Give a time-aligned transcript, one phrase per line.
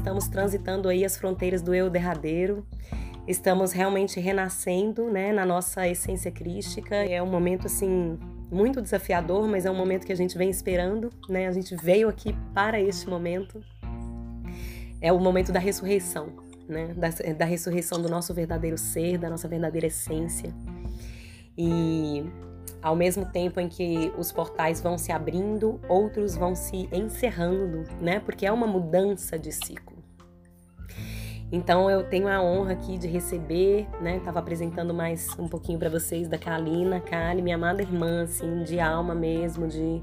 [0.00, 2.66] estamos transitando aí as fronteiras do eu derradeiro.
[3.28, 6.96] Estamos realmente renascendo, né, na nossa essência crística.
[6.96, 8.18] É um momento assim
[8.50, 11.46] muito desafiador, mas é um momento que a gente vem esperando, né?
[11.46, 13.62] A gente veio aqui para este momento.
[15.02, 16.32] É o momento da ressurreição,
[16.66, 16.94] né?
[16.96, 20.52] Da, da ressurreição do nosso verdadeiro ser, da nossa verdadeira essência.
[21.56, 22.24] E
[22.82, 28.18] ao mesmo tempo em que os portais vão se abrindo, outros vão se encerrando, né?
[28.20, 29.89] Porque é uma mudança de ciclo.
[31.52, 34.20] Então eu tenho a honra aqui de receber, né?
[34.20, 38.78] Tava apresentando mais um pouquinho para vocês da Kalina, Kali, minha amada irmã, assim, de
[38.78, 40.00] alma mesmo, de,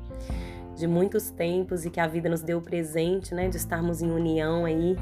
[0.76, 3.48] de muitos tempos e que a vida nos deu o presente, né?
[3.48, 4.98] De estarmos em união aí,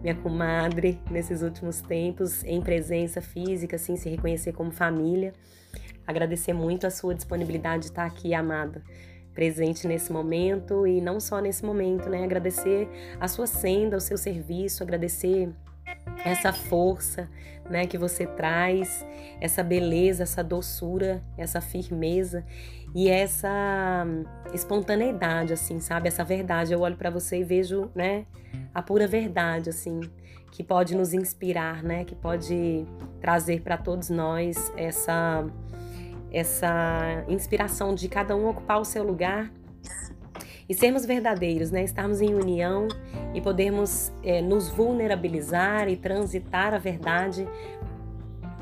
[0.00, 5.34] minha comadre, nesses últimos tempos, em presença física, assim, se reconhecer como família.
[6.06, 8.82] Agradecer muito a sua disponibilidade de estar aqui, amada,
[9.34, 12.24] presente nesse momento e não só nesse momento, né?
[12.24, 12.88] Agradecer
[13.20, 15.52] a sua senda, o seu serviço, agradecer
[16.24, 17.28] essa força,
[17.68, 19.06] né, que você traz,
[19.40, 22.44] essa beleza, essa doçura, essa firmeza
[22.94, 24.04] e essa
[24.52, 26.08] espontaneidade, assim, sabe?
[26.08, 26.72] Essa verdade.
[26.72, 28.26] Eu olho para você e vejo, né,
[28.74, 30.00] a pura verdade, assim,
[30.50, 32.84] que pode nos inspirar, né, que pode
[33.20, 35.46] trazer para todos nós essa
[36.32, 39.50] essa inspiração de cada um ocupar o seu lugar
[40.70, 41.82] e sermos verdadeiros, né?
[41.82, 42.86] Estarmos em união
[43.34, 47.44] e podermos é, nos vulnerabilizar e transitar a verdade.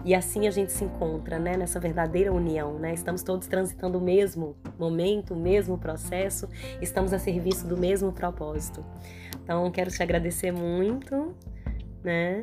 [0.07, 1.55] E assim a gente se encontra, né?
[1.55, 2.95] Nessa verdadeira união, né?
[2.95, 6.49] Estamos todos transitando o mesmo momento, o mesmo processo,
[6.81, 8.83] estamos a serviço do mesmo propósito.
[9.43, 11.35] Então, quero te agradecer muito,
[12.03, 12.41] né?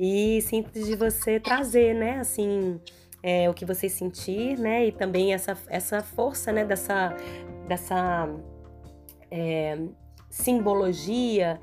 [0.00, 2.18] E sinto de você trazer, né?
[2.18, 2.80] Assim,
[3.22, 4.86] é, o que você sentir, né?
[4.86, 6.64] E também essa, essa força, né?
[6.64, 7.14] Dessa,
[7.68, 8.26] dessa
[9.32, 9.78] é,
[10.28, 11.58] simbologia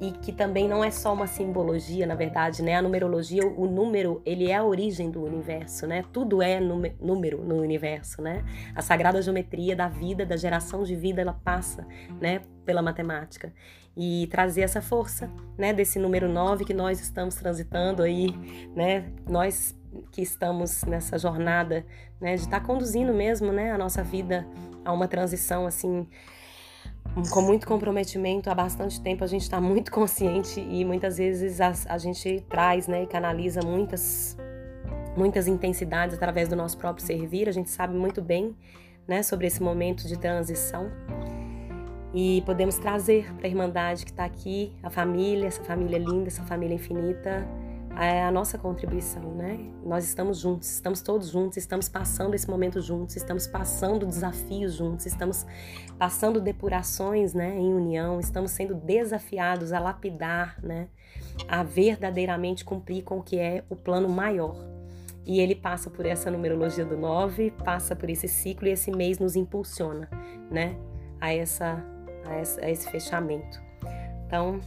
[0.00, 2.76] e que também não é só uma simbologia, na verdade, né?
[2.76, 6.04] A numerologia, o número, ele é a origem do universo, né?
[6.12, 8.44] Tudo é número no universo, né?
[8.74, 11.86] A sagrada geometria da vida, da geração de vida, ela passa,
[12.20, 13.52] né, pela matemática.
[13.96, 18.34] E trazer essa força, né, desse número 9 que nós estamos transitando aí,
[18.74, 19.10] né?
[19.26, 19.78] Nós
[20.10, 21.86] que estamos nessa jornada,
[22.20, 24.46] né, de estar tá conduzindo mesmo, né, a nossa vida
[24.84, 26.06] a uma transição assim
[27.30, 31.72] com muito comprometimento há bastante tempo a gente está muito consciente e muitas vezes a,
[31.88, 34.36] a, gente traz né, e canaliza muitas
[35.16, 37.48] muitas intensidades através do nosso próprio servir.
[37.48, 38.54] A gente sabe muito bem
[39.08, 40.90] né, sobre esse momento de transição.
[42.12, 46.42] E podemos trazer para a Irmandade que está aqui a família essa família linda essa
[46.42, 47.48] família infinita
[47.96, 49.58] a nossa contribuição, né?
[49.82, 55.06] Nós estamos juntos, estamos todos juntos, estamos passando esse momento juntos, estamos passando desafios juntos,
[55.06, 55.46] estamos
[55.98, 60.88] passando depurações, né, em união, estamos sendo desafiados a lapidar, né,
[61.48, 64.56] a verdadeiramente cumprir com o que é o plano maior.
[65.24, 69.18] E ele passa por essa numerologia do 9, passa por esse ciclo e esse mês
[69.18, 70.08] nos impulsiona,
[70.50, 70.76] né,
[71.18, 71.82] a, essa,
[72.60, 73.58] a esse fechamento.
[74.26, 74.60] Então,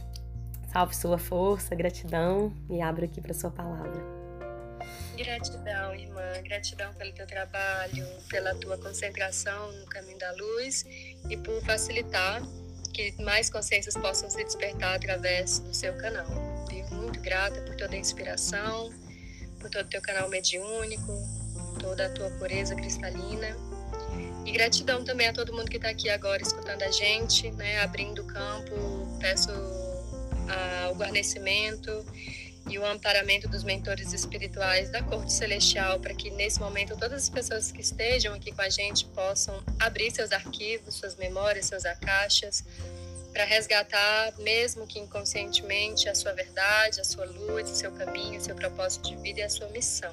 [0.72, 4.20] Salve sua força, gratidão e abro aqui para sua palavra.
[5.16, 10.86] Gratidão, irmã, gratidão pelo teu trabalho, pela tua concentração no caminho da luz
[11.28, 12.40] e por facilitar
[12.94, 16.26] que mais consciências possam se despertar através do seu canal.
[16.68, 18.90] Fico muito grata por toda a inspiração,
[19.58, 21.12] por todo o teu canal mediúnico,
[21.80, 23.56] toda a tua pureza cristalina.
[24.46, 28.22] E gratidão também a todo mundo que está aqui agora escutando a gente, né, abrindo
[28.22, 28.74] o campo.
[29.20, 29.50] Peço
[30.90, 32.04] o guarnecimento
[32.68, 37.28] e o amparamento dos mentores espirituais da corte celestial para que nesse momento todas as
[37.28, 42.64] pessoas que estejam aqui com a gente possam abrir seus arquivos, suas memórias, suas acaixas
[43.32, 48.42] para resgatar, mesmo que inconscientemente, a sua verdade, a sua luz, o seu caminho, o
[48.42, 50.12] seu propósito de vida e a sua missão.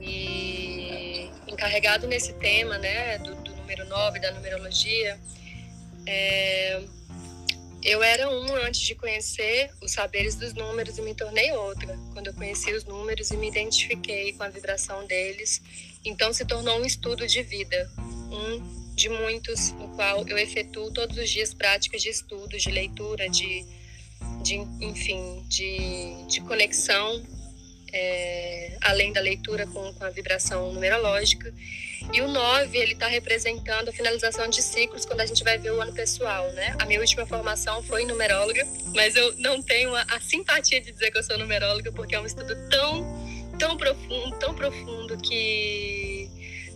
[0.00, 5.18] E encarregado nesse tema, né, do, do número 9 da numerologia,
[6.06, 6.82] é,
[7.82, 11.98] eu era um antes de conhecer os saberes dos números e me tornei outra.
[12.12, 15.62] Quando eu conheci os números e me identifiquei com a vibração deles,
[16.04, 17.90] então se tornou um estudo de vida,
[18.30, 23.30] um de muitos, no qual eu efetuo todos os dias práticas de estudo, de leitura,
[23.30, 23.64] de,
[24.42, 27.24] de enfim, de, de conexão,
[27.92, 31.52] é, além da leitura com, com a vibração numerológica.
[32.12, 35.70] E o 9, ele está representando a finalização de ciclos quando a gente vai ver
[35.72, 36.74] o ano pessoal, né?
[36.78, 41.10] A minha última formação foi numeróloga, mas eu não tenho a, a simpatia de dizer
[41.10, 43.06] que eu sou numeróloga porque é um estudo tão,
[43.58, 46.28] tão profundo, tão profundo que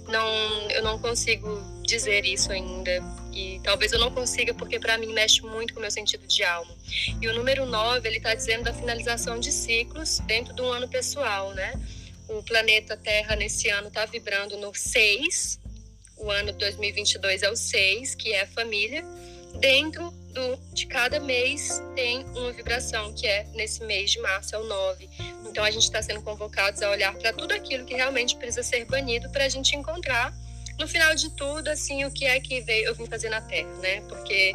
[0.09, 3.03] não, eu não consigo dizer isso ainda.
[3.33, 6.45] E talvez eu não consiga, porque para mim mexe muito com o meu sentido de
[6.45, 6.73] alma.
[7.21, 11.53] E o número 9, ele está dizendo da finalização de ciclos dentro do ano pessoal,
[11.53, 11.73] né?
[12.29, 15.61] O planeta Terra nesse ano está vibrando no 6,
[16.17, 19.05] o ano 2022 é o 6, que é a família.
[19.61, 24.59] Dentro do, de cada mês tem uma vibração, que é nesse mês de março, é
[24.59, 25.09] o 9.
[25.47, 28.85] Então a gente está sendo convocados a olhar para tudo aquilo que realmente precisa ser
[28.85, 30.35] banido para a gente encontrar
[30.79, 33.73] no final de tudo, assim, o que é que veio, eu vim fazer na Terra,
[33.75, 34.01] né?
[34.09, 34.55] Porque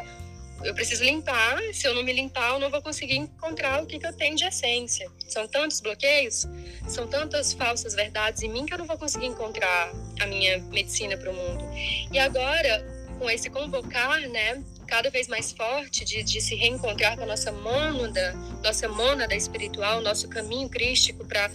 [0.64, 3.98] eu preciso limpar, se eu não me limpar, eu não vou conseguir encontrar o que,
[3.98, 5.10] que eu tenho de essência.
[5.28, 6.46] São tantos bloqueios,
[6.88, 11.16] são tantas falsas verdades em mim que eu não vou conseguir encontrar a minha medicina
[11.16, 11.64] para o mundo.
[12.12, 12.84] E agora,
[13.18, 17.52] com esse convocar, né, cada vez mais forte de, de se reencontrar com a nossa
[17.52, 21.50] mônada, nossa mônada espiritual, nosso caminho crístico para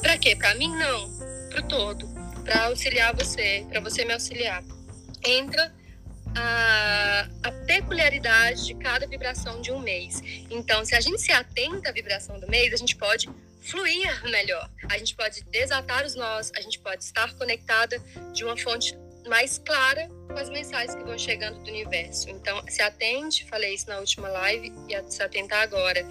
[0.00, 0.34] para quê?
[0.34, 1.08] Para mim não,
[1.48, 4.62] para o todo para auxiliar você, para você me auxiliar.
[5.24, 5.72] Entra
[6.36, 10.20] a, a, peculiaridade de cada vibração de um mês.
[10.50, 13.28] Então, se a gente se atenta à vibração do mês, a gente pode
[13.60, 17.98] fluir melhor, a gente pode desatar os nós, a gente pode estar conectada
[18.32, 18.96] de uma fonte
[19.28, 22.28] mais clara com as mensagens que vão chegando do universo.
[22.28, 26.04] Então, se atente, falei isso na última live e se atentar agora.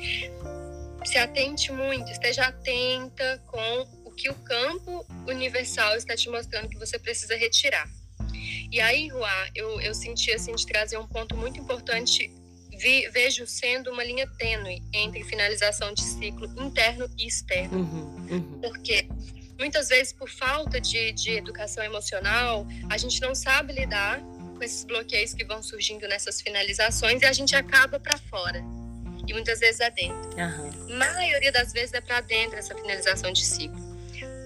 [1.04, 7.00] Se atente muito, esteja atenta com que o campo universal está te mostrando que você
[7.00, 7.90] precisa retirar.
[8.72, 12.32] E aí, Ruá, eu, eu senti assim de trazer um ponto muito importante,
[12.80, 17.80] vi, vejo sendo uma linha tênue entre finalização de ciclo interno e externo.
[17.80, 18.62] Uhum, uhum.
[18.62, 19.08] Porque
[19.60, 24.22] muitas vezes, por falta de, de educação emocional, a gente não sabe lidar
[24.56, 28.64] com esses bloqueios que vão surgindo nessas finalizações e a gente acaba para fora.
[29.28, 30.30] E muitas vezes é dentro.
[30.38, 30.98] Uhum.
[30.98, 33.92] maioria das vezes é para dentro essa finalização de ciclo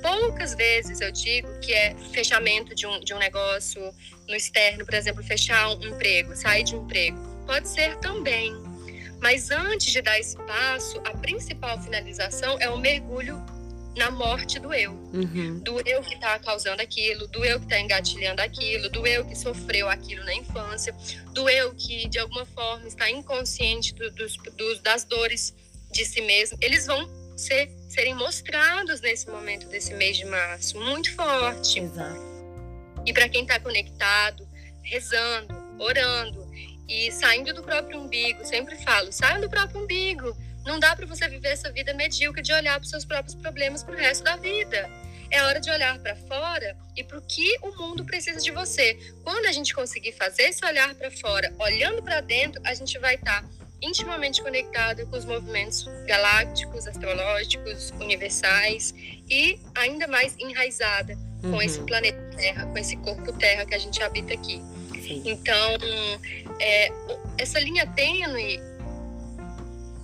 [0.05, 3.81] poucas vezes eu digo que é fechamento de um, de um negócio
[4.27, 7.17] no externo, por exemplo, fechar um emprego, sair de um emprego.
[7.45, 8.53] Pode ser também.
[9.21, 13.43] Mas antes de dar esse passo, a principal finalização é o mergulho
[13.95, 14.91] na morte do eu.
[14.91, 15.59] Uhum.
[15.59, 19.35] Do eu que está causando aquilo, do eu que está engatilhando aquilo, do eu que
[19.35, 20.93] sofreu aquilo na infância,
[21.31, 25.55] do eu que de alguma forma está inconsciente do, dos, dos, das dores
[25.91, 26.57] de si mesmo.
[26.61, 31.79] Eles vão ser, serem mostrados nesse momento desse mês de março, muito forte.
[31.79, 32.34] Exato.
[33.05, 34.47] E para quem está conectado,
[34.83, 36.45] rezando, orando
[36.87, 40.35] e saindo do próprio umbigo, sempre falo, saiam do próprio umbigo.
[40.65, 43.83] Não dá para você viver essa vida medíocre de olhar para os seus próprios problemas
[43.83, 44.89] para o resto da vida.
[45.29, 48.97] É hora de olhar para fora e para o que o mundo precisa de você.
[49.23, 53.15] Quando a gente conseguir fazer esse olhar para fora, olhando para dentro, a gente vai
[53.15, 53.49] estar tá
[53.85, 58.93] intimamente conectada com os movimentos galácticos, astrológicos, universais
[59.29, 61.51] e ainda mais enraizada uhum.
[61.51, 64.61] com esse planeta Terra, com esse corpo Terra que a gente habita aqui.
[65.01, 65.21] Sim.
[65.25, 65.77] Então,
[66.59, 66.91] é,
[67.37, 68.59] essa linha tênue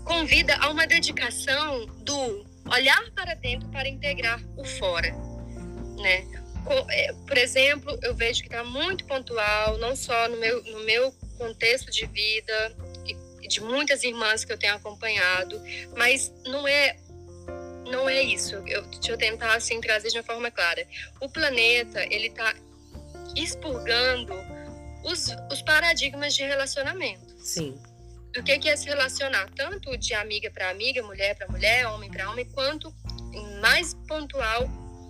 [0.04, 5.12] convida a uma dedicação do olhar para dentro para integrar o fora,
[5.98, 6.26] né?
[6.90, 11.12] É, por exemplo, eu vejo que está muito pontual, não só no meu, no meu
[11.38, 12.76] contexto de vida,
[13.52, 15.62] de muitas irmãs que eu tenho acompanhado,
[15.98, 16.96] mas não é
[17.92, 18.56] não é isso.
[18.66, 20.88] Eu, deixa eu tentar assim trazer de uma forma clara.
[21.20, 22.56] O planeta ele está
[23.36, 24.34] expurgando
[25.04, 27.36] os, os paradigmas de relacionamento.
[27.40, 27.78] Sim.
[28.34, 32.10] Do que, que é se relacionar tanto de amiga para amiga, mulher para mulher, homem
[32.10, 32.96] para homem, quanto
[33.62, 34.64] mais pontual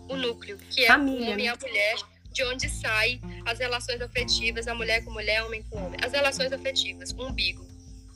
[0.09, 1.95] o núcleo, que é Família, o homem e a mulher,
[2.31, 5.99] de onde sai as relações afetivas, a mulher com mulher, homem com homem.
[6.03, 7.70] As relações afetivas, umbigo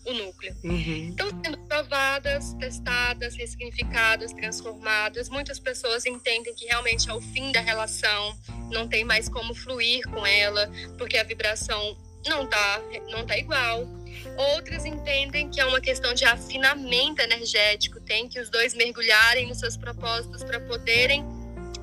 [0.05, 0.55] o núcleo.
[0.63, 1.09] Uhum.
[1.09, 5.29] Estão sendo provadas, testadas, ressignificadas, transformadas.
[5.29, 8.37] Muitas pessoas entendem que realmente é o fim da relação,
[8.71, 11.97] não tem mais como fluir com ela, porque a vibração
[12.27, 13.87] não tá, não tá igual.
[14.55, 19.59] Outras entendem que é uma questão de afinamento energético, tem que os dois mergulharem nos
[19.59, 21.23] seus propósitos para poderem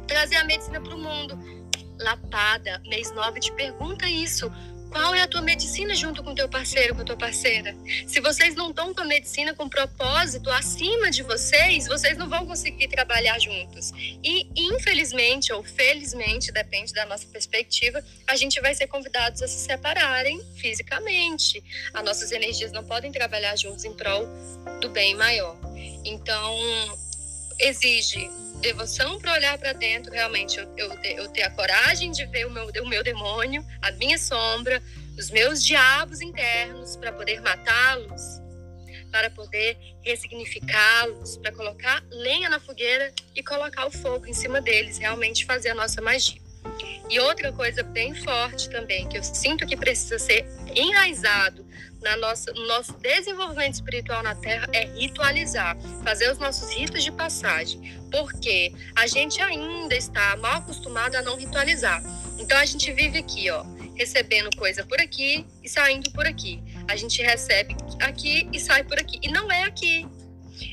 [0.07, 1.39] trazer a medicina para o mundo.
[1.99, 4.51] Lapada, mês 9 te pergunta isso.
[4.93, 7.75] Qual é a tua medicina junto com teu parceiro, com a tua parceira?
[8.07, 12.47] Se vocês não estão com a medicina com propósito acima de vocês, vocês não vão
[12.47, 13.91] conseguir trabalhar juntos.
[14.23, 19.61] E infelizmente ou felizmente, depende da nossa perspectiva, a gente vai ser convidados a se
[19.61, 21.65] separarem fisicamente.
[21.95, 24.29] As nossas energias não podem trabalhar juntos em prol
[24.83, 25.57] do bem maior.
[26.05, 26.55] Então,
[27.59, 28.29] exige
[28.63, 32.51] devoção para olhar para dentro, realmente eu, eu, eu, ter a coragem de ver o
[32.51, 34.81] meu, o meu demônio, a minha sombra,
[35.19, 38.23] os meus diabos internos, para poder matá-los,
[39.11, 44.97] para poder ressignificá-los, para colocar lenha na fogueira e colocar o fogo em cima deles,
[44.97, 46.41] realmente fazer a nossa magia.
[47.11, 51.67] E outra coisa bem forte também, que eu sinto que precisa ser enraizado
[52.03, 57.13] na nossa, no nosso desenvolvimento espiritual na Terra, é ritualizar, fazer os nossos ritos de
[57.13, 58.01] passagem.
[58.11, 62.03] Porque a gente ainda está mal acostumado a não ritualizar.
[62.39, 66.63] Então a gente vive aqui, ó, recebendo coisa por aqui e saindo por aqui.
[66.89, 69.19] A gente recebe aqui e sai por aqui.
[69.23, 70.07] E não é aqui.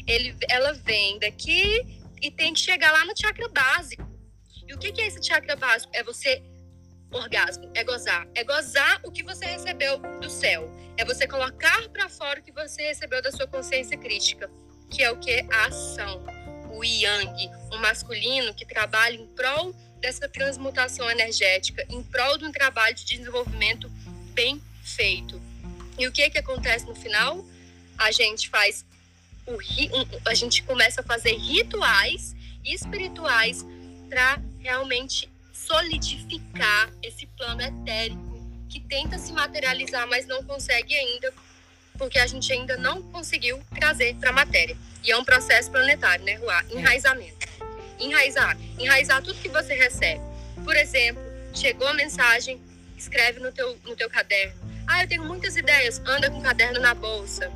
[0.07, 1.85] Ele, ela vem daqui
[2.21, 4.07] e tem que chegar lá no chakra básico.
[4.67, 5.91] E o que, que é esse chakra básico?
[5.95, 6.43] É você
[7.11, 8.27] orgasmo, é gozar.
[8.35, 10.69] É gozar o que você recebeu do céu.
[10.99, 14.51] É você colocar para fora o que você recebeu da sua consciência crítica,
[14.91, 15.47] que é o que?
[15.49, 16.21] A ação.
[16.73, 22.51] O yang, o masculino que trabalha em prol dessa transmutação energética, em prol de um
[22.51, 23.89] trabalho de desenvolvimento
[24.33, 25.41] bem feito.
[25.97, 27.45] E o que que acontece no final?
[27.97, 28.85] A gente faz
[29.47, 29.57] o
[30.25, 33.65] a gente começa a fazer rituais espirituais
[34.09, 38.28] para realmente solidificar esse plano etérico
[38.69, 41.33] que tenta se materializar, mas não consegue ainda,
[41.97, 44.77] porque a gente ainda não conseguiu trazer para a matéria.
[45.03, 46.63] E é um processo planetário, né, Ruá?
[46.69, 47.47] Enraizamento.
[47.99, 48.57] Enraizar.
[48.77, 50.21] Enraizar tudo que você recebe.
[50.63, 51.21] Por exemplo,
[51.53, 52.61] chegou a mensagem,
[52.97, 54.53] escreve no teu, no teu caderno.
[54.87, 57.51] Ah, eu tenho muitas ideias, anda com o caderno na bolsa.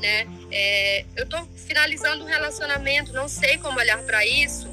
[0.00, 0.26] Né?
[0.50, 4.68] É, eu estou finalizando um relacionamento, não sei como olhar para isso.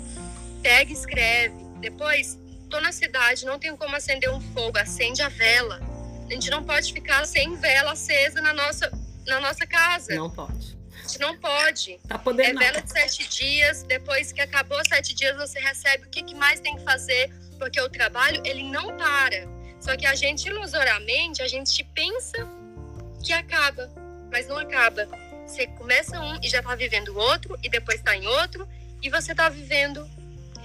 [0.62, 1.56] Pega e escreve.
[1.80, 2.38] Depois,
[2.76, 5.80] tô na cidade, não tenho como acender um fogo, acende a vela.
[6.28, 8.92] A gente não pode ficar sem vela acesa na nossa,
[9.26, 10.14] na nossa casa.
[10.14, 10.78] Não pode.
[10.94, 11.98] A gente não pode.
[12.06, 12.62] Tá podendo.
[12.62, 16.36] É vela de sete dias, depois que acabou sete dias, você recebe o que, que
[16.36, 19.48] mais tem que fazer, porque o trabalho, ele não para.
[19.80, 22.46] Só que a gente, ilusoriamente, a gente pensa
[23.24, 23.90] que acaba,
[24.30, 25.08] mas não acaba.
[25.46, 28.68] Você começa um e já tá vivendo outro, e depois tá em outro,
[29.02, 30.06] e você tá vivendo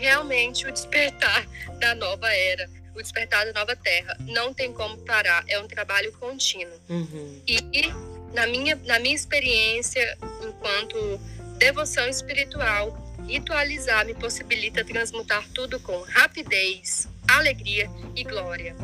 [0.00, 1.46] realmente o despertar
[1.78, 4.16] da nova era, o despertar da nova terra.
[4.20, 6.80] Não tem como parar, é um trabalho contínuo.
[6.88, 7.42] Uhum.
[7.46, 7.92] E,
[8.32, 11.20] na, minha, na minha experiência, enquanto
[11.58, 18.74] devoção espiritual, ritualizar me possibilita transmutar tudo com rapidez, alegria e glória.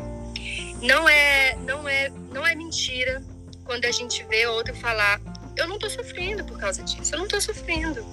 [0.81, 3.23] Não é, não é, não é mentira
[3.65, 5.19] quando a gente vê outro falar:
[5.55, 8.05] eu não estou sofrendo por causa disso, eu não estou sofrendo,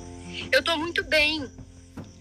[0.50, 1.46] eu estou muito bem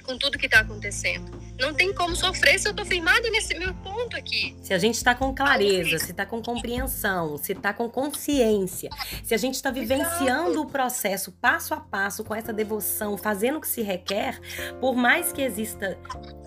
[0.03, 1.31] com tudo que está acontecendo.
[1.60, 4.55] Não tem como sofrer se eu estou firmada nesse meu ponto aqui.
[4.62, 8.89] Se a gente está com clareza, se está com compreensão, se está com consciência,
[9.24, 10.62] se a gente está vivenciando Exato.
[10.62, 14.39] o processo passo a passo com essa devoção, fazendo o que se requer,
[14.79, 15.98] por mais que exista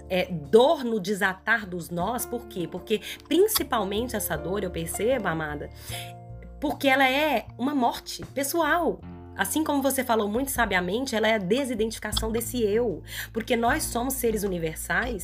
[0.09, 2.69] é, dor no desatar dos nós, por quê?
[2.71, 5.71] Porque principalmente essa dor, eu percebo, amada,
[6.61, 9.01] porque ela é uma morte pessoal.
[9.37, 13.03] Assim como você falou muito sabiamente, ela é a desidentificação desse eu,
[13.33, 15.23] porque nós somos seres universais,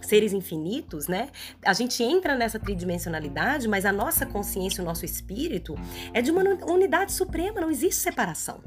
[0.00, 1.28] seres infinitos, né?
[1.64, 5.74] A gente entra nessa tridimensionalidade, mas a nossa consciência, o nosso espírito
[6.12, 8.60] é de uma unidade suprema, não existe separação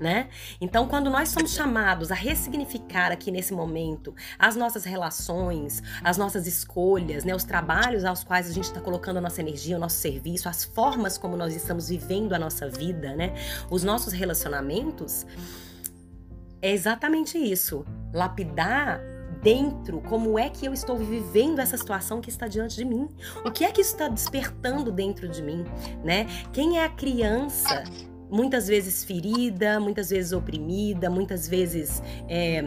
[0.00, 0.28] né?
[0.60, 6.46] Então, quando nós somos chamados a ressignificar aqui nesse momento as nossas relações, as nossas
[6.46, 9.96] escolhas, né, os trabalhos aos quais a gente está colocando a nossa energia, o nosso
[9.96, 13.34] serviço, as formas como nós estamos vivendo a nossa vida, né,
[13.70, 15.26] os nossos relacionamentos,
[16.60, 17.84] é exatamente isso.
[18.12, 19.00] Lapidar
[19.42, 23.06] dentro como é que eu estou vivendo essa situação que está diante de mim.
[23.44, 25.64] O que é que está despertando dentro de mim,
[26.02, 26.26] né?
[26.52, 27.84] Quem é a criança
[28.34, 32.64] muitas vezes ferida, muitas vezes oprimida, muitas vezes é,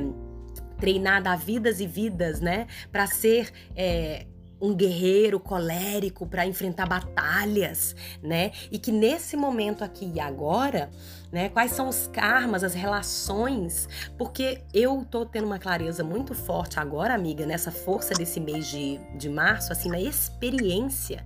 [0.79, 4.25] treinada a vidas e vidas, né, para ser é,
[4.61, 8.51] um guerreiro colérico para enfrentar batalhas, né?
[8.71, 10.89] E que nesse momento aqui e agora,
[11.31, 11.47] né?
[11.49, 13.87] Quais são os karmas, as relações?
[14.17, 18.99] Porque eu tô tendo uma clareza muito forte agora, amiga, nessa força desse mês de,
[19.15, 21.23] de março, assim, na experiência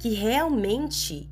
[0.00, 1.30] que realmente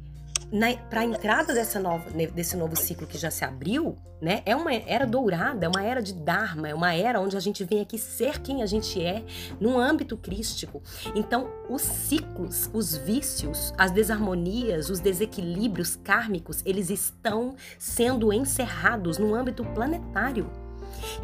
[0.88, 4.40] para a entrada dessa nova, desse novo ciclo que já se abriu, né?
[4.46, 7.64] É uma era dourada, é uma era de Dharma, é uma era onde a gente
[7.64, 9.25] vem aqui ser quem a gente é,
[9.61, 10.80] num âmbito crístico.
[11.14, 19.34] Então, os ciclos, os vícios, as desarmonias, os desequilíbrios kármicos, eles estão sendo encerrados no
[19.34, 20.49] âmbito planetário.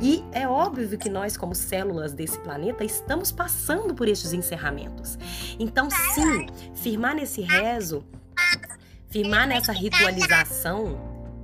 [0.01, 5.17] E é óbvio que nós, como células desse planeta, estamos passando por estes encerramentos.
[5.59, 8.05] Então, sim, firmar nesse rezo
[9.11, 10.99] Firmar nessa ritualização,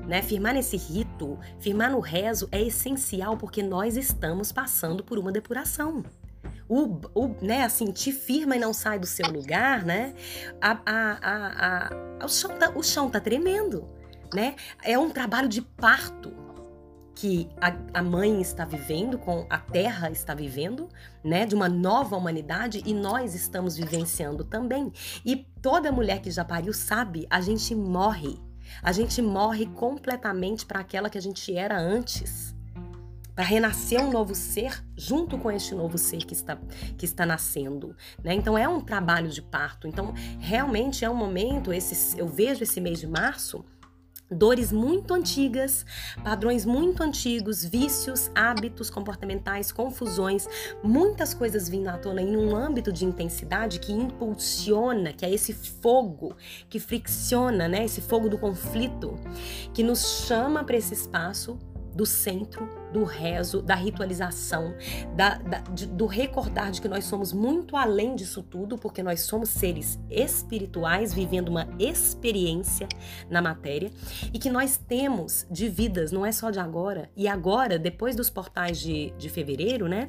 [0.06, 0.22] né?
[0.22, 6.04] Firmar nesse rito, firmar no rezo é essencial porque nós estamos passando por uma depuração.
[6.68, 10.14] O, o, né, assim, te firma e não sai do seu lugar, né?
[10.60, 11.88] A, a,
[12.20, 13.88] a, o, chão tá, o chão tá tremendo,
[14.32, 14.54] né?
[14.84, 16.45] É um trabalho de parto.
[17.16, 20.86] Que a, a, mãe está vivendo, com a terra está vivendo,
[21.24, 24.92] né, de uma nova humanidade e nós estamos vivenciando também.
[25.24, 28.38] E toda mulher que já pariu sabe, a gente morre.
[28.82, 32.54] A gente morre completamente para aquela que a gente era antes.
[33.34, 36.58] Para renascer um novo ser junto com este novo ser que está,
[36.98, 37.96] que está nascendo.
[38.22, 38.34] Né?
[38.34, 39.88] Então é um trabalho de parto.
[39.88, 43.64] Então realmente é um momento, esse, eu vejo esse mês de março
[44.30, 45.86] Dores muito antigas,
[46.24, 50.48] padrões muito antigos, vícios, hábitos comportamentais, confusões,
[50.82, 55.52] muitas coisas vindo à tona em um âmbito de intensidade que impulsiona, que é esse
[55.52, 56.34] fogo
[56.68, 57.84] que fricciona, né?
[57.84, 59.14] Esse fogo do conflito,
[59.72, 61.56] que nos chama para esse espaço
[61.94, 64.74] do centro, do rezo, da ritualização,
[65.14, 69.20] da, da, de, do recordar de que nós somos muito além disso tudo, porque nós
[69.20, 72.88] somos seres espirituais vivendo uma experiência
[73.28, 73.90] na matéria
[74.32, 78.30] e que nós temos de vidas, não é só de agora, e agora, depois dos
[78.30, 80.08] portais de, de fevereiro, né?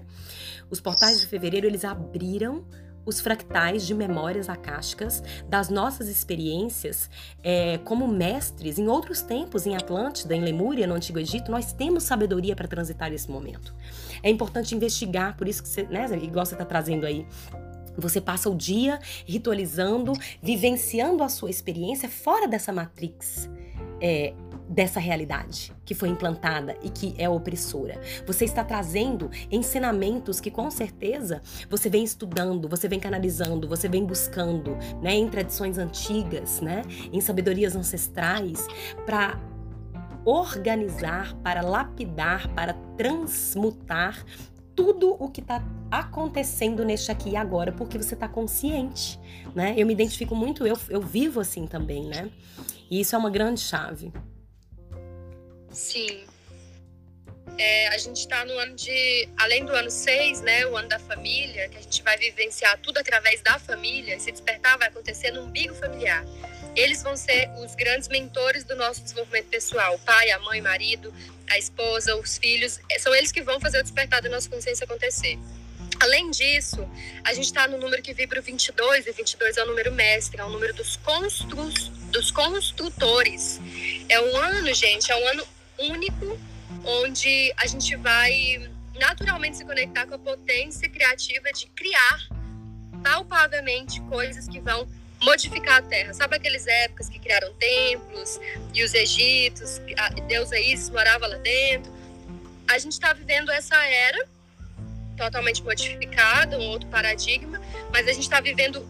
[0.69, 2.63] Os portais de fevereiro eles abriram
[3.07, 7.09] os fractais de memórias acásticas das nossas experiências
[7.41, 12.03] é, como mestres em outros tempos, em Atlântida, em Lemúria, no Antigo Egito, nós temos
[12.03, 13.73] sabedoria para transitar esse momento.
[14.21, 17.25] É importante investigar, por isso que você, né, igual você está trazendo aí,
[17.97, 20.11] você passa o dia ritualizando,
[20.43, 23.49] vivenciando a sua experiência fora dessa matrix
[24.01, 24.33] é,
[24.67, 27.99] dessa realidade que foi implantada e que é opressora.
[28.25, 34.05] Você está trazendo ensinamentos que com certeza você vem estudando, você vem canalizando, você vem
[34.05, 36.81] buscando, né, em tradições antigas, né,
[37.11, 38.67] em sabedorias ancestrais
[39.05, 39.39] para
[40.25, 44.25] organizar, para lapidar, para transmutar
[44.75, 49.19] tudo o que está acontecendo neste aqui e agora, porque você está consciente,
[49.55, 49.73] né?
[49.75, 52.29] Eu me identifico muito, eu, eu vivo assim também, né?
[52.91, 54.13] E isso é uma grande chave.
[55.77, 56.25] Sim.
[57.55, 59.29] É, a gente está no ano de.
[59.37, 60.65] Além do ano 6, né?
[60.65, 64.15] O ano da família, que a gente vai vivenciar tudo através da família.
[64.15, 66.25] Esse despertar vai acontecer no umbigo familiar.
[66.75, 69.93] Eles vão ser os grandes mentores do nosso desenvolvimento pessoal.
[69.93, 71.13] O pai, a mãe, o marido,
[71.47, 72.79] a esposa, os filhos.
[72.97, 75.37] São eles que vão fazer o despertar da nossa consciência acontecer.
[75.99, 76.89] Além disso,
[77.23, 80.39] a gente está no número que vibra o 22, e 22 é o número mestre,
[80.39, 81.69] é o número dos, constru,
[82.11, 83.59] dos construtores.
[84.09, 86.39] É um ano, gente, é um ano único,
[86.85, 92.27] onde a gente vai naturalmente se conectar com a potência criativa de criar
[93.03, 94.87] palpavelmente coisas que vão
[95.21, 96.13] modificar a Terra.
[96.13, 98.39] Sabe aqueles épocas que criaram templos
[98.73, 101.91] e os egípcios, a deusa Isis morava lá dentro?
[102.67, 104.27] A gente está vivendo essa era
[105.15, 107.59] totalmente modificada, um outro paradigma,
[107.91, 108.87] mas a gente está vivendo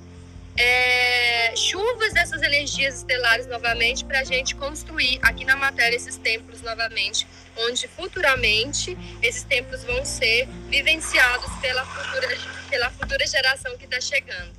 [0.58, 6.62] é, chuvas dessas energias estelares novamente para a gente construir aqui na matéria esses templos
[6.62, 12.38] novamente, onde futuramente esses templos vão ser vivenciados pela futura,
[12.70, 14.54] pela futura geração que está chegando,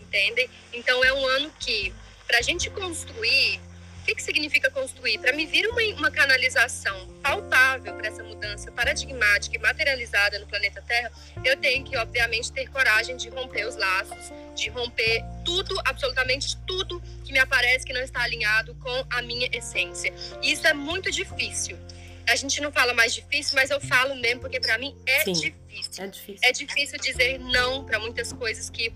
[0.00, 0.50] entendem?
[0.72, 1.94] Então é um ano que,
[2.26, 3.60] para a gente construir,
[4.06, 5.18] que, que significa construir?
[5.18, 10.80] Para me vir uma, uma canalização palpável para essa mudança paradigmática e materializada no planeta
[10.80, 11.10] Terra,
[11.44, 17.00] eu tenho que, obviamente, ter coragem de romper os laços de romper tudo, absolutamente tudo
[17.24, 20.12] que me aparece que não está alinhado com a minha essência.
[20.40, 21.76] E isso é muito difícil.
[22.26, 25.32] A gente não fala mais difícil, mas eu falo mesmo porque para mim é Sim,
[25.32, 26.04] difícil.
[26.04, 26.40] É difícil.
[26.42, 28.92] É difícil dizer não para muitas coisas que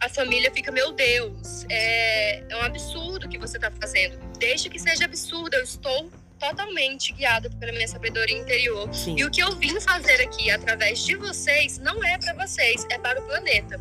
[0.00, 4.18] a família fica, meu Deus, é, é um absurdo que você está fazendo.
[4.38, 8.92] Deixa que seja absurdo, eu estou totalmente guiada pela minha sabedoria interior.
[8.94, 9.16] Sim.
[9.18, 12.98] E o que eu vim fazer aqui através de vocês não é para vocês, é
[12.98, 13.80] para o planeta.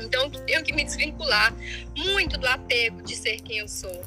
[0.00, 1.54] Então, eu tenho que me desvincular
[1.96, 4.02] muito do apego de ser quem eu sou.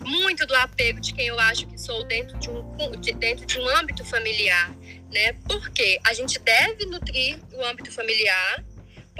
[0.00, 3.58] Muito do apego de quem eu acho que sou dentro de um, de, dentro de
[3.58, 4.70] um âmbito familiar.
[5.10, 5.32] Né?
[5.48, 8.62] Porque a gente deve nutrir o âmbito familiar,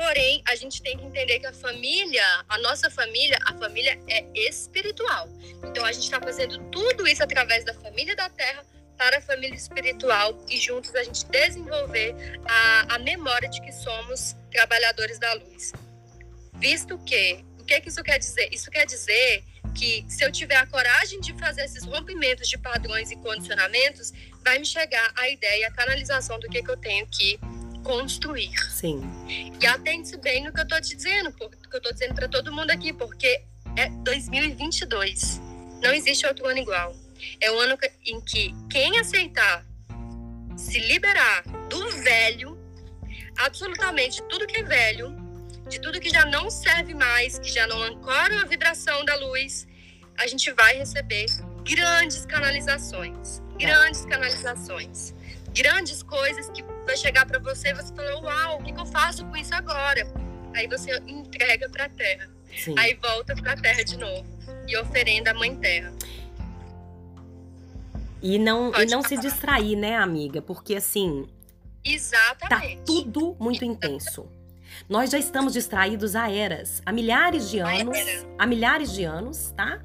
[0.00, 4.24] porém, a gente tem que entender que a família, a nossa família, a família é
[4.48, 5.28] espiritual.
[5.62, 8.64] Então, a gente está fazendo tudo isso através da família da Terra
[8.96, 12.14] para a família espiritual e juntos a gente desenvolver
[12.46, 15.72] a, a memória de que somos trabalhadores da luz.
[16.54, 18.48] Visto que, o que, que isso quer dizer?
[18.50, 23.10] Isso quer dizer que se eu tiver a coragem de fazer esses rompimentos de padrões
[23.10, 27.38] e condicionamentos, vai me chegar a ideia, a canalização do que, que eu tenho que
[27.82, 28.56] construir.
[28.70, 29.02] Sim.
[29.60, 32.52] E atente-se bem no que eu estou te dizendo, porque eu estou dizendo para todo
[32.52, 33.42] mundo aqui, porque
[33.76, 35.40] é 2022.
[35.82, 36.94] Não existe outro ano igual.
[37.40, 39.66] É o ano em que quem aceitar
[40.56, 42.58] se liberar do velho,
[43.38, 45.16] absolutamente tudo que é velho,
[45.68, 49.66] de tudo que já não serve mais, que já não ancora a vibração da luz,
[50.18, 51.26] a gente vai receber
[51.64, 55.14] grandes canalizações, grandes canalizações,
[55.54, 58.86] grandes coisas que vai chegar para você e você fala, uau, o que, que eu
[58.86, 60.06] faço com isso agora?
[60.54, 62.28] Aí você entrega para a terra.
[62.56, 62.74] Sim.
[62.78, 64.26] Aí volta para a terra de novo
[64.66, 65.92] e oferenda a mãe terra.
[68.22, 70.42] E não, e não se distrair, né, amiga?
[70.42, 71.26] Porque assim.
[71.82, 72.76] Exatamente.
[72.76, 74.28] Tá tudo muito intenso.
[74.88, 77.96] Nós já estamos distraídos há eras, há milhares de anos.
[78.38, 79.80] Há milhares de anos, tá?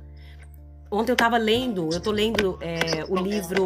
[0.92, 3.66] Ontem eu tava lendo, eu tô lendo é, o livro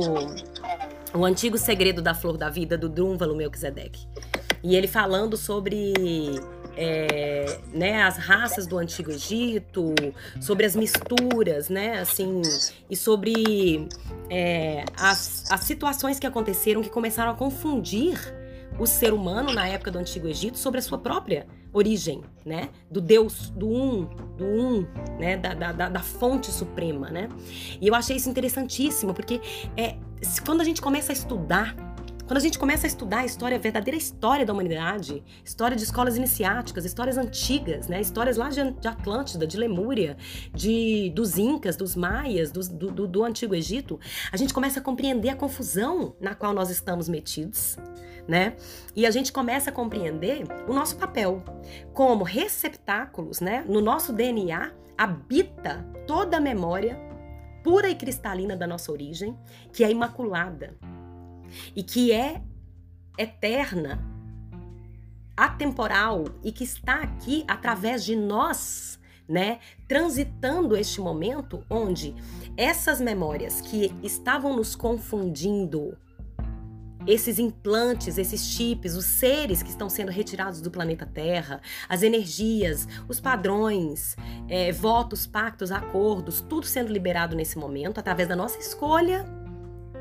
[1.14, 4.08] O Antigo Segredo da Flor da Vida, do Drúnvalo Melquisedeque.
[4.62, 5.94] E ele falando sobre
[6.78, 9.94] é, né, as raças do Antigo Egito,
[10.40, 12.42] sobre as misturas, né, assim,
[12.90, 13.88] e sobre
[14.30, 18.18] é, as, as situações que aconteceram que começaram a confundir
[18.80, 22.70] o ser humano na época do Antigo Egito sobre a sua própria origem, né?
[22.90, 24.06] Do Deus, do um,
[24.38, 24.88] do um,
[25.20, 25.38] né?
[25.38, 27.30] Da, da, da fonte suprema, né?
[27.80, 29.42] E eu achei isso interessantíssimo, porque
[29.76, 29.98] é,
[30.46, 31.76] quando a gente começa a estudar
[32.30, 35.84] quando a gente começa a estudar a história, a verdadeira história da humanidade, história de
[35.84, 38.00] escolas iniciáticas, histórias antigas, né?
[38.00, 40.16] Histórias lá de, Atlântida, de Lemúria,
[40.54, 42.62] de, dos Incas, dos Maias, do,
[42.92, 44.00] do, do Antigo Egito,
[44.32, 47.78] a gente começa a compreender a confusão na qual nós estamos metidos,
[48.30, 48.56] né?
[48.96, 51.44] E a gente começa a compreender o nosso papel
[51.94, 53.66] como receptáculos, né?
[53.68, 56.96] No nosso DNA habita toda a memória
[57.64, 59.36] pura e cristalina da nossa origem,
[59.74, 60.78] que é imaculada
[61.76, 62.42] e que é
[63.18, 64.00] eterna,
[65.36, 72.16] atemporal e que está aqui através de nós, né, transitando este momento onde
[72.56, 75.98] essas memórias que estavam nos confundindo,
[77.08, 82.88] esses implantes, esses chips, os seres que estão sendo retirados do planeta Terra, as energias,
[83.08, 84.16] os padrões,
[84.48, 89.26] é, votos, pactos, acordos, tudo sendo liberado nesse momento através da nossa escolha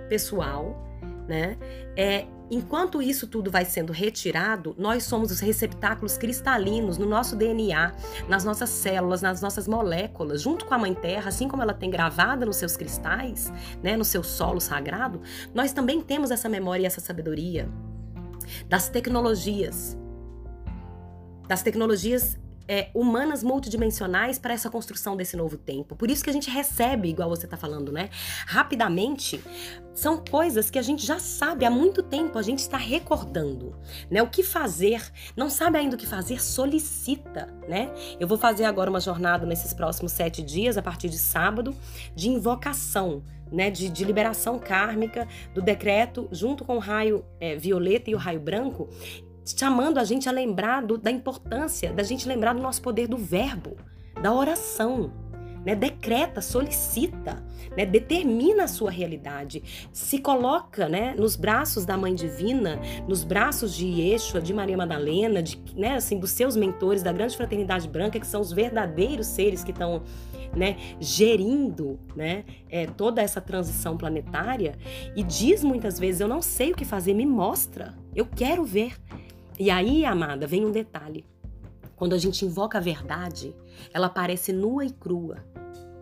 [0.09, 0.89] pessoal
[1.29, 1.59] né?
[1.95, 7.95] É, enquanto isso tudo vai sendo retirado, nós somos os receptáculos cristalinos no nosso DNA,
[8.29, 11.91] nas nossas células, nas nossas moléculas, junto com a Mãe Terra, assim como ela tem
[11.91, 15.21] gravada nos seus cristais, né, no seu solo sagrado,
[15.55, 17.69] nós também temos essa memória e essa sabedoria
[18.69, 19.97] das tecnologias.
[21.47, 25.97] Das tecnologias é, humanas multidimensionais para essa construção desse novo tempo.
[25.97, 28.11] Por isso que a gente recebe, igual você está falando, né?
[28.47, 29.43] Rapidamente,
[29.95, 33.75] são coisas que a gente já sabe há muito tempo, a gente está recordando,
[34.11, 34.23] né?
[34.23, 35.03] O que fazer,
[35.35, 37.91] não sabe ainda o que fazer, solicita, né?
[38.21, 41.75] Eu vou fazer agora uma jornada nesses próximos sete dias, a partir de sábado,
[42.15, 43.23] de invocação.
[43.51, 48.19] Né, de, de, liberação kármica do decreto, junto com o raio é, violeta e o
[48.19, 48.91] raio branco,
[49.57, 53.17] chamando a gente a lembrar do, da importância da gente lembrar do nosso poder do
[53.17, 53.77] verbo,
[54.21, 55.13] da oração.
[55.67, 57.45] Né, decreta, solicita,
[57.77, 63.75] né, determina a sua realidade, se coloca né, nos braços da Mãe Divina, nos braços
[63.75, 68.21] de Yeshua, de Maria Madalena, de, né, assim, dos seus mentores da Grande Fraternidade Branca,
[68.21, 70.05] que são os verdadeiros seres que estão
[70.55, 74.79] né, gerindo né, é, toda essa transição planetária,
[75.17, 78.95] e diz muitas vezes: Eu não sei o que fazer, me mostra, eu quero ver.
[79.59, 81.25] E aí, amada, vem um detalhe.
[81.97, 83.55] Quando a gente invoca a verdade,
[83.93, 85.45] ela parece nua e crua.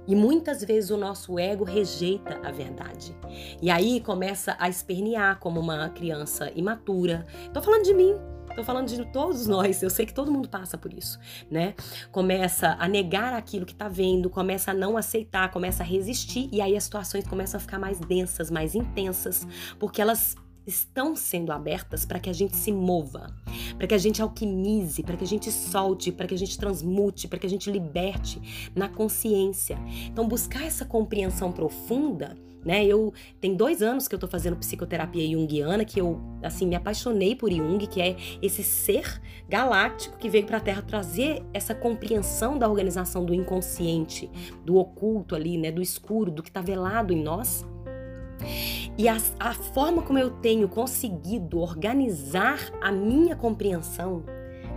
[0.07, 3.17] E muitas vezes o nosso ego rejeita a verdade.
[3.61, 7.27] E aí começa a espernear como uma criança imatura.
[7.53, 8.15] Tô falando de mim,
[8.57, 11.19] Tô falando de todos nós, eu sei que todo mundo passa por isso,
[11.51, 11.75] né?
[12.11, 16.63] Começa a negar aquilo que tá vendo, começa a não aceitar, começa a resistir e
[16.63, 19.47] aí as situações começam a ficar mais densas, mais intensas,
[19.79, 23.35] porque elas estão sendo abertas para que a gente se mova,
[23.77, 27.29] para que a gente alquimize, para que a gente solte, para que a gente transmute,
[27.29, 29.79] para que a gente liberte na consciência.
[30.07, 32.85] Então, buscar essa compreensão profunda né?
[32.85, 37.37] Eu tem dois anos que eu tô fazendo psicoterapia junguiana, que eu assim me apaixonei
[37.37, 42.59] por Jung, que é esse ser galáctico que veio para a Terra trazer essa compreensão
[42.59, 44.29] da organização do inconsciente,
[44.65, 45.71] do oculto ali, né?
[45.71, 47.65] Do escuro, do que está velado em nós.
[48.99, 54.25] E a, a forma como eu tenho conseguido organizar a minha compreensão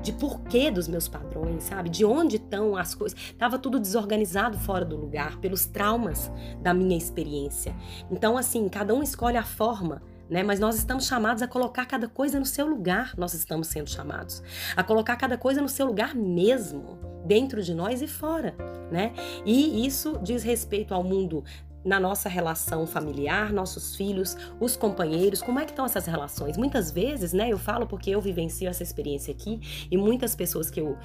[0.02, 1.89] de porquê dos meus padrões, sabe?
[1.89, 3.34] De onde estão as coisas.
[3.38, 7.76] Tava tudo desorganizado fora do lugar pelos traumas da minha experiência.
[8.10, 10.02] Então, assim, cada um escolhe a forma.
[10.30, 10.43] Né?
[10.43, 14.43] Mas nós estamos chamados a colocar cada coisa no seu lugar, nós estamos sendo chamados
[14.76, 18.56] a colocar cada coisa no seu lugar mesmo, dentro de nós e fora,
[18.91, 19.12] né?
[19.43, 21.43] E isso diz respeito ao mundo
[21.84, 26.58] na nossa relação familiar, nossos filhos, os companheiros, como é que estão essas relações?
[26.58, 30.80] Muitas vezes, né, eu falo porque eu vivencio essa experiência aqui e muitas pessoas que
[30.80, 30.98] eu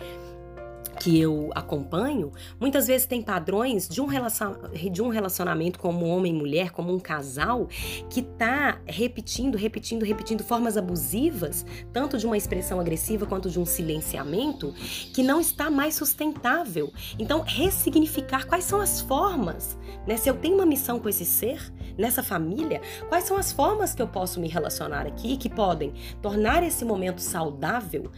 [1.05, 4.55] que eu acompanho, muitas vezes tem padrões de um, relacion,
[4.91, 7.69] de um relacionamento como homem e mulher, como um casal,
[8.09, 13.67] que tá repetindo, repetindo, repetindo formas abusivas, tanto de uma expressão agressiva quanto de um
[13.67, 14.73] silenciamento,
[15.13, 16.91] que não está mais sustentável.
[17.19, 20.17] Então, ressignificar quais são as formas, né?
[20.17, 24.01] Se eu tenho uma missão com esse ser, nessa família, quais são as formas que
[24.01, 28.11] eu posso me relacionar aqui que podem tornar esse momento saudável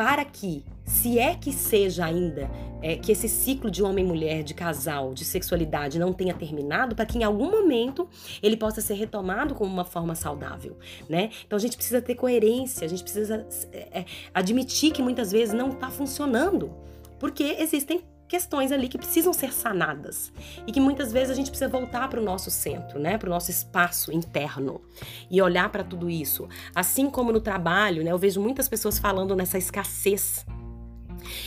[0.00, 4.54] para que, se é que seja ainda, é, que esse ciclo de homem mulher, de
[4.54, 8.08] casal, de sexualidade não tenha terminado, para que em algum momento
[8.42, 11.28] ele possa ser retomado como uma forma saudável, né?
[11.46, 15.52] Então a gente precisa ter coerência, a gente precisa é, é admitir que muitas vezes
[15.52, 16.72] não está funcionando,
[17.18, 20.32] porque existem questões ali que precisam ser sanadas
[20.64, 23.30] e que muitas vezes a gente precisa voltar para o nosso centro, né, para o
[23.30, 24.80] nosso espaço interno
[25.28, 26.48] e olhar para tudo isso.
[26.72, 30.46] Assim como no trabalho, né, eu vejo muitas pessoas falando nessa escassez.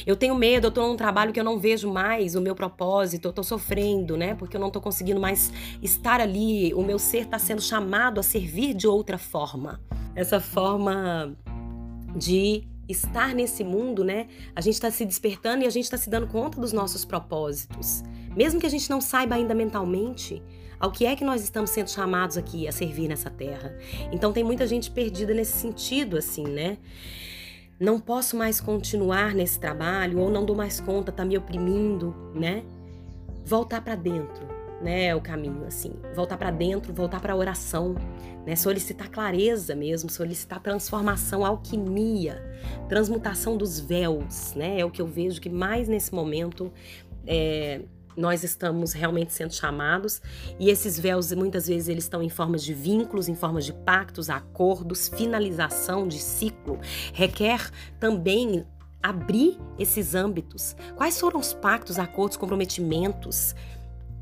[0.06, 3.26] Eu tenho medo, eu estou num trabalho que eu não vejo mais o meu propósito,
[3.26, 4.36] eu estou sofrendo, né?
[4.36, 8.24] Porque eu não estou conseguindo mais estar ali, o meu ser está sendo chamado a
[8.24, 9.82] servir de outra forma.
[10.14, 11.36] Essa forma
[12.16, 14.28] de estar nesse mundo, né?
[14.56, 18.04] A gente está se despertando e a gente está se dando conta dos nossos propósitos.
[18.36, 20.42] Mesmo que a gente não saiba ainda mentalmente
[20.80, 23.74] ao que é que nós estamos sendo chamados aqui a servir nessa terra.
[24.12, 26.78] Então tem muita gente perdida nesse sentido, assim, né?
[27.80, 32.64] Não posso mais continuar nesse trabalho, ou não dou mais conta, tá me oprimindo, né?
[33.46, 34.48] Voltar para dentro,
[34.84, 35.16] né?
[35.16, 35.94] O caminho, assim.
[36.16, 37.96] Voltar para dentro, voltar para a oração,
[38.46, 38.56] né?
[38.56, 42.44] Solicitar clareza mesmo, solicitar transformação, alquimia,
[42.90, 44.80] transmutação dos véus, né?
[44.80, 46.72] É o que eu vejo que mais nesse momento
[47.26, 47.82] é,
[48.16, 50.22] nós estamos realmente sendo chamados
[50.60, 54.30] e esses véus muitas vezes eles estão em formas de vínculos, em formas de pactos,
[54.30, 56.80] acordos, finalização de ciclo.
[57.14, 58.66] Requer também
[59.02, 60.76] abrir esses âmbitos.
[60.96, 63.54] Quais foram os pactos, acordos, comprometimentos?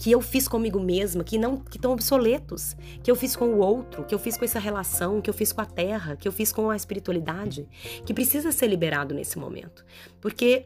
[0.02, 3.60] Que eu fiz comigo mesma, que não que estão obsoletos, que eu fiz com o
[3.60, 6.32] outro, que eu fiz com essa relação, que eu fiz com a terra, que eu
[6.32, 7.70] fiz com a espiritualidade,
[8.04, 9.86] que precisa ser liberado nesse momento.
[10.20, 10.66] Porque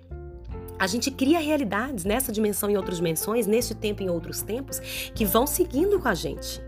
[0.80, 4.80] a gente cria realidades nessa dimensão e outras dimensões, nesse tempo e em outros tempos,
[5.14, 6.64] que vão seguindo com a gente.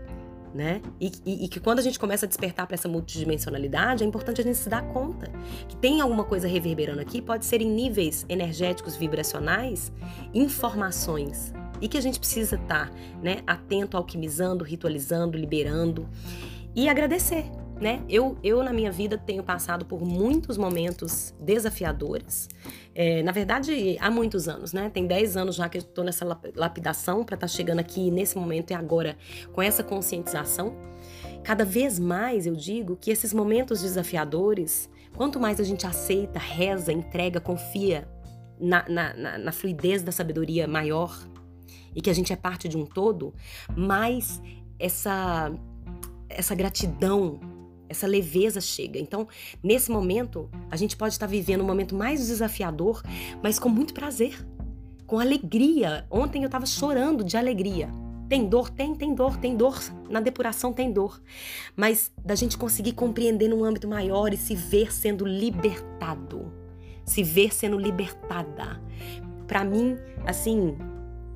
[0.54, 0.82] Né?
[1.00, 4.42] E, e, e, que quando a gente começa a despertar para essa multidimensionalidade, é importante
[4.42, 5.30] a gente se dar conta
[5.68, 9.92] que tem alguma coisa reverberando aqui, pode ser em níveis energéticos, vibracionais,
[10.34, 16.08] informações, e que a gente precisa estar, tá, né, atento, alquimizando, ritualizando, liberando
[16.74, 17.44] e agradecer,
[17.80, 18.02] né?
[18.08, 22.48] Eu, eu na minha vida tenho passado por muitos momentos desafiadores.
[22.94, 24.90] É, na verdade, há muitos anos, né?
[24.90, 28.36] Tem 10 anos já que eu estou nessa lapidação para estar tá chegando aqui nesse
[28.36, 29.16] momento e agora
[29.52, 30.76] com essa conscientização.
[31.42, 36.92] Cada vez mais eu digo que esses momentos desafiadores, quanto mais a gente aceita, reza,
[36.92, 38.06] entrega, confia
[38.60, 41.16] na, na, na, na fluidez da sabedoria maior,
[41.98, 43.34] e que a gente é parte de um todo,
[43.76, 44.40] mais
[44.78, 45.52] essa
[46.28, 47.40] essa gratidão,
[47.88, 49.00] essa leveza chega.
[49.00, 49.26] Então,
[49.60, 53.02] nesse momento, a gente pode estar vivendo um momento mais desafiador,
[53.42, 54.46] mas com muito prazer,
[55.08, 56.06] com alegria.
[56.08, 57.90] Ontem eu estava chorando de alegria.
[58.28, 58.70] Tem dor?
[58.70, 59.76] Tem, tem dor, tem dor.
[60.08, 61.20] Na depuração tem dor.
[61.74, 66.52] Mas da gente conseguir compreender num âmbito maior e se ver sendo libertado.
[67.04, 68.80] Se ver sendo libertada.
[69.48, 70.76] Para mim, assim,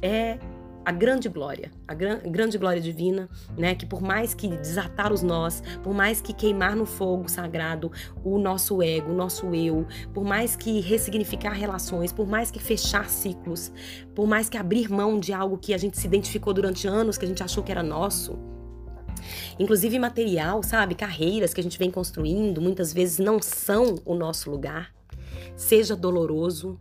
[0.02, 0.38] é
[0.84, 3.74] a grande glória, a gran, grande glória divina, né?
[3.74, 7.90] Que por mais que desatar os nós, por mais que queimar no fogo sagrado
[8.24, 13.08] o nosso ego, o nosso eu, por mais que ressignificar relações, por mais que fechar
[13.08, 13.72] ciclos,
[14.14, 17.24] por mais que abrir mão de algo que a gente se identificou durante anos, que
[17.24, 18.38] a gente achou que era nosso,
[19.58, 20.94] inclusive material, sabe?
[20.94, 24.92] Carreiras que a gente vem construindo, muitas vezes não são o nosso lugar.
[25.56, 26.78] Seja doloroso,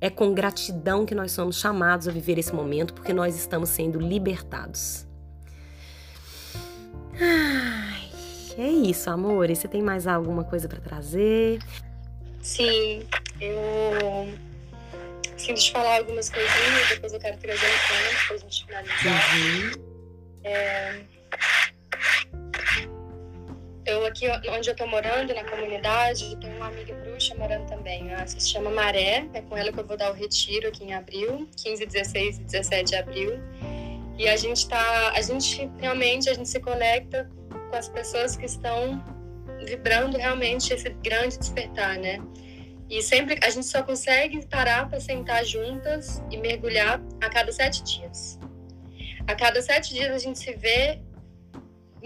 [0.00, 3.98] é com gratidão que nós somos chamados a viver esse momento, porque nós estamos sendo
[3.98, 5.06] libertados.
[7.20, 8.10] Ai,
[8.56, 9.50] é isso, amor.
[9.50, 11.58] E você tem mais alguma coisa para trazer?
[12.40, 13.02] Sim,
[13.40, 14.32] eu
[15.36, 19.36] sinto te falar algumas coisinhas, depois eu quero trazer um ponto pra gente finalizar.
[19.36, 19.88] Uhum.
[20.44, 21.00] É,
[23.88, 28.10] eu aqui onde eu tô morando, na comunidade, tenho uma amiga bruxa morando também.
[28.10, 30.94] Ela se chama Maré, é com ela que eu vou dar o retiro aqui em
[30.94, 33.40] abril, 15, 16 e 17 de abril.
[34.18, 37.30] E a gente tá, a gente realmente a gente se conecta
[37.70, 39.02] com as pessoas que estão
[39.64, 42.20] vibrando realmente esse grande despertar, né?
[42.90, 47.82] E sempre a gente só consegue parar para sentar juntas e mergulhar a cada sete
[47.82, 48.38] dias.
[49.26, 51.00] A cada sete dias a gente se vê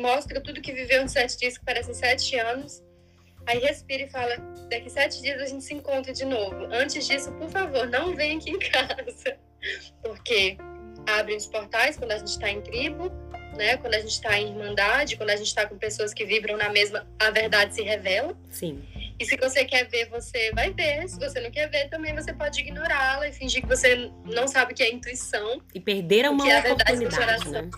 [0.02, 2.82] mostra tudo que viveu em sete dias, que parecem sete anos,
[3.46, 4.36] Aí respira e fala:
[4.70, 6.68] daqui sete dias a gente se encontra de novo.
[6.72, 9.36] Antes disso, por favor, não venha aqui em casa.
[10.02, 10.56] Porque
[11.06, 13.10] abre os portais quando a gente está em tribo,
[13.56, 13.76] né?
[13.76, 16.68] Quando a gente está em irmandade, quando a gente está com pessoas que vibram na
[16.68, 18.36] mesma, a verdade se revela.
[18.50, 18.82] Sim.
[19.18, 21.08] E se você quer ver, você vai ver.
[21.08, 24.72] Se você não quer ver, também você pode ignorá-la e fingir que você não sabe
[24.72, 25.60] o que é intuição.
[25.74, 27.70] E perder uma é oportunidade, né?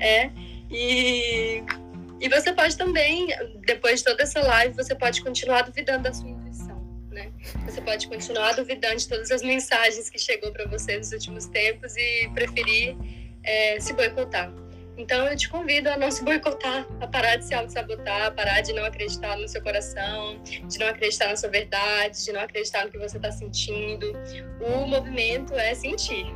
[0.00, 0.30] É.
[0.70, 1.62] E,
[2.20, 3.28] e você pode também,
[3.66, 7.30] depois de toda essa live, você pode continuar duvidando da sua intuição, né?
[7.64, 11.96] Você pode continuar duvidando de todas as mensagens que chegou para você nos últimos tempos
[11.96, 12.96] e preferir
[13.44, 14.52] é, se boicotar.
[14.98, 18.62] Então eu te convido a não se boicotar, a parar de se auto-sabotar, a parar
[18.62, 22.86] de não acreditar no seu coração, de não acreditar na sua verdade, de não acreditar
[22.86, 24.12] no que você está sentindo.
[24.58, 26.26] O movimento é sentir.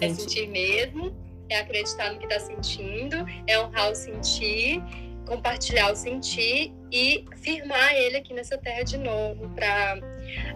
[0.00, 1.16] É sentir mesmo,
[1.50, 4.82] é acreditar no que está sentindo, é honrar o sentir
[5.28, 9.98] compartilhar o sentir e firmar ele aqui nessa terra de novo, para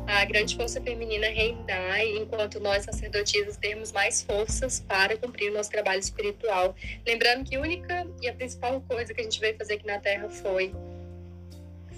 [0.06, 5.70] a grande força feminina reinar, enquanto nós sacerdotisas temos mais forças para cumprir o nosso
[5.70, 6.74] trabalho espiritual.
[7.06, 9.98] Lembrando que a única e a principal coisa que a gente veio fazer aqui na
[9.98, 10.74] Terra foi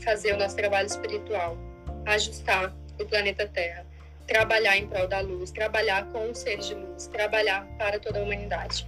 [0.03, 1.57] fazer o nosso trabalho espiritual,
[2.05, 3.87] ajustar o planeta Terra,
[4.27, 8.23] trabalhar em prol da luz, trabalhar com os seres de luz, trabalhar para toda a
[8.23, 8.87] humanidade.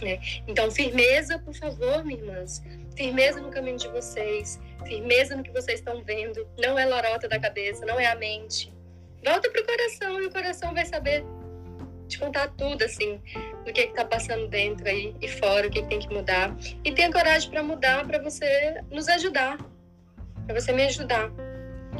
[0.00, 0.18] Né?
[0.46, 2.62] Então, firmeza, por favor, minhas irmãs.
[2.96, 4.60] Firmeza no caminho de vocês.
[4.84, 6.46] Firmeza no que vocês estão vendo.
[6.58, 8.72] Não é lorota da cabeça, não é a mente.
[9.24, 11.24] Volta pro coração e o coração vai saber
[12.08, 13.20] te contar tudo, assim,
[13.64, 16.56] do que está passando dentro aí e fora, o que, que tem que mudar.
[16.84, 19.58] E tenha coragem para mudar, para você nos ajudar,
[20.46, 21.30] para você me ajudar.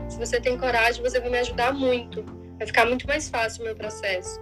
[0.08, 2.39] Se você tem coragem, você vai me ajudar muito.
[2.60, 4.38] Vai ficar muito mais fácil o meu processo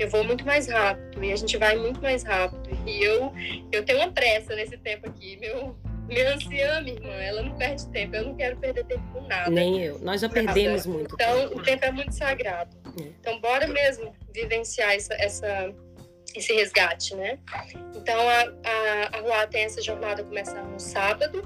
[0.00, 2.70] eu vou muito mais rápido e a gente vai muito mais rápido.
[2.86, 3.32] E eu,
[3.70, 5.36] eu tenho uma pressa nesse tempo aqui.
[5.36, 5.76] Meu,
[6.08, 8.16] minha anciã, minha irmã, ela não perde tempo.
[8.16, 9.50] Eu não quero perder tempo com nada.
[9.50, 9.98] Nem eu.
[9.98, 11.14] Nós já perdemos muito.
[11.14, 11.58] Então, tempo.
[11.58, 12.74] o tempo é muito sagrado.
[12.98, 13.02] É.
[13.20, 15.70] Então, bora mesmo vivenciar essa, essa,
[16.34, 17.38] esse resgate, né?
[17.94, 21.42] Então, a, a, a Rua tem essa jornada começando no sábado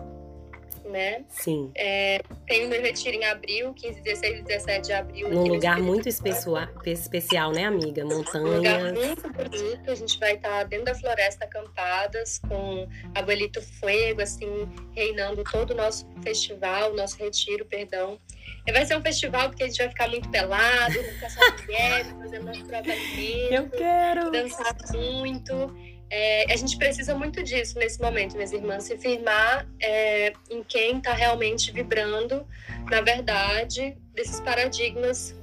[0.94, 1.24] né?
[1.28, 1.72] Sim.
[1.74, 5.28] É, tem o meu retiro em abril, 15, 16 e 17 de abril.
[5.28, 8.04] Num lugar muito especial, especial, né, amiga?
[8.04, 8.48] Montanhas.
[8.48, 9.90] Um lugar muito bonito.
[9.90, 15.74] A gente vai estar dentro da floresta acampadas, com Abuelito Fuego, assim, reinando todo o
[15.74, 18.16] nosso festival, o nosso retiro, perdão.
[18.64, 21.40] E vai ser um festival porque a gente vai ficar muito pelado, vai ficar só
[21.61, 23.52] mulheres, fazendo nosso alimento.
[23.52, 24.30] Eu quero!
[24.30, 25.74] Dançar muito.
[26.16, 30.98] É, a gente precisa muito disso nesse momento, minhas irmãs, se firmar é, em quem
[30.98, 32.46] está realmente vibrando,
[32.88, 35.35] na verdade, desses paradigmas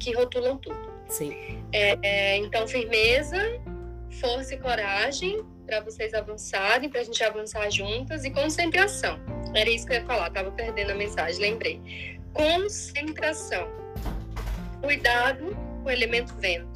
[0.00, 0.92] que rotulam tudo.
[1.08, 1.32] Sim.
[1.72, 3.38] É, é então, firmeza,
[4.20, 9.20] força e coragem para vocês avançarem, para a gente avançar juntas e concentração.
[9.54, 11.80] Era isso que eu ia falar, estava perdendo a mensagem, lembrei.
[12.32, 13.68] Concentração.
[14.82, 16.75] Cuidado com o elemento vento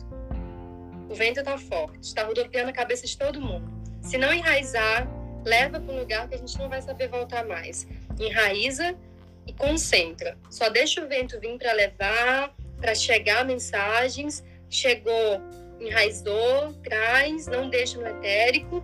[1.11, 3.68] o vento está forte, está rodopiando a cabeça de todo mundo.
[4.01, 5.09] Se não enraizar,
[5.44, 7.85] leva para um lugar que a gente não vai saber voltar mais.
[8.18, 8.96] Enraiza
[9.44, 10.38] e concentra.
[10.49, 14.44] Só deixa o vento vir para levar, para chegar mensagens.
[14.68, 15.40] Chegou,
[15.81, 18.81] enraizou, traz, não deixa no etérico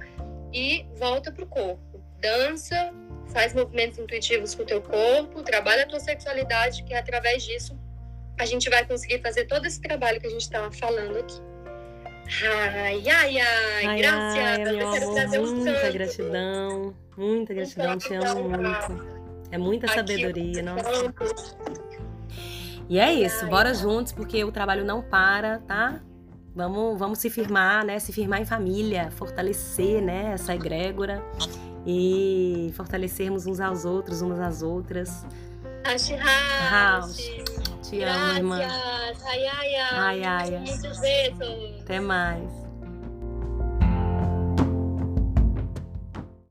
[0.53, 2.03] e volta para o corpo.
[2.19, 2.93] Dança,
[3.33, 7.79] faz movimentos intuitivos com o teu corpo, trabalha a tua sexualidade, que através disso
[8.37, 11.56] a gente vai conseguir fazer todo esse trabalho que a gente está falando aqui.
[12.29, 14.37] Ai, ai, ai, ai graças.
[14.37, 19.17] Ai, meu amor, muita gratidão, muita gratidão, te amo muito.
[19.51, 20.91] É muita sabedoria, nossa.
[22.89, 26.01] E é isso, bora juntos, porque o trabalho não para, tá?
[26.55, 27.99] Vamos, vamos se firmar, né?
[27.99, 30.33] Se firmar em família, fortalecer, né?
[30.33, 31.23] Essa egrégora
[31.87, 35.27] e fortalecermos uns aos outros, umas às outras.
[36.71, 37.19] House.
[37.91, 38.59] Te amo, irmã.
[39.27, 39.99] Ai, ai, ai.
[39.99, 40.51] Ai, ai.
[40.59, 41.81] Muitos beijos.
[41.83, 42.66] Até mais.